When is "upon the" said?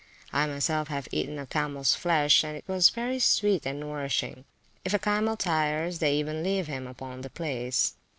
6.87-7.29